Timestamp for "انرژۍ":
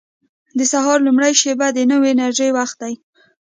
2.13-2.49